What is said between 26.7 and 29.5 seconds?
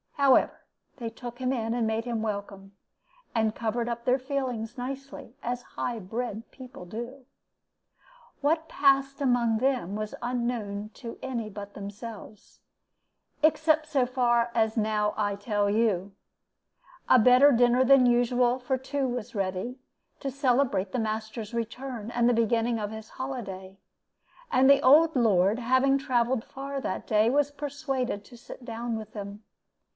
that day, was persuaded to sit down with them.